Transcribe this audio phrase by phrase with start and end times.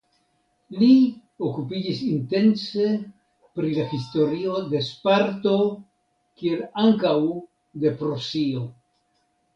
[0.83, 0.93] Li
[1.49, 2.87] okupiĝis intense
[3.59, 5.55] pri la historio de Sparto
[6.41, 7.15] kiel ankaŭ
[7.85, 8.69] de Prusio.